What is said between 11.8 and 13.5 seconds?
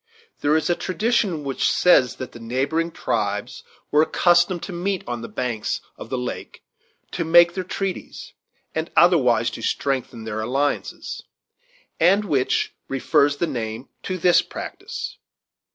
and which refers the